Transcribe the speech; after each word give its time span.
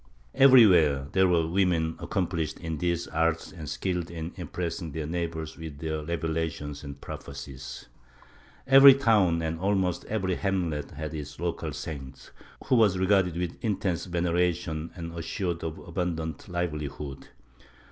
Everywhere 0.33 1.09
there 1.11 1.27
were 1.27 1.45
women 1.47 1.95
accomplished 1.99 2.57
in 2.59 2.79
these 2.79 3.05
arts 3.09 3.51
and 3.51 3.69
skilled 3.69 4.09
in 4.09 4.33
impressing 4.35 4.93
their 4.93 5.05
neighbors 5.05 5.57
with 5.59 5.77
their 5.77 6.03
revelations 6.03 6.83
and 6.83 6.99
prophecies; 6.99 7.85
every 8.65 8.95
town 8.95 9.43
and 9.43 9.59
almost 9.59 10.03
every 10.05 10.33
hamlet 10.33 10.89
had 10.89 11.13
its 11.13 11.39
local 11.39 11.71
saint, 11.71 12.31
who 12.65 12.77
was 12.77 12.97
regarded 12.97 13.37
with 13.37 13.63
intense 13.63 14.05
veneration 14.05 14.89
and 14.95 15.13
assured 15.13 15.63
of 15.63 15.77
an 15.77 15.85
abundant 15.85 16.49
livelihood. 16.49 17.27